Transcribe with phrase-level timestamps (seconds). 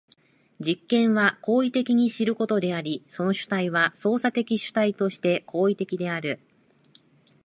[0.59, 6.39] 実験は行為的に知ることであり、その主体は操作的主体として行為的である。